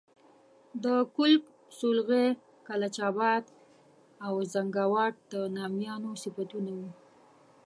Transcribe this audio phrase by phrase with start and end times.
[0.83, 1.43] د کُلک،
[1.77, 2.27] سولغی،
[2.67, 3.43] کلچ آباد
[4.25, 6.89] او زنګاوات د نامیانو صفتونه وو.